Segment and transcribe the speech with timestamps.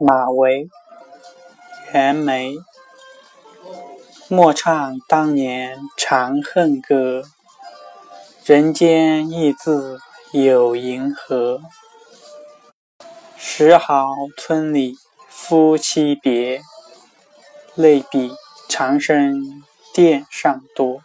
[0.00, 0.68] 马嵬，
[1.92, 2.54] 袁枚。
[4.28, 7.24] 莫唱当年长恨歌，
[8.44, 9.98] 人间亦自
[10.30, 11.60] 有银河。
[13.36, 14.94] 石壕村里
[15.28, 16.60] 夫妻别，
[17.74, 18.30] 泪比
[18.68, 21.02] 长生殿上多。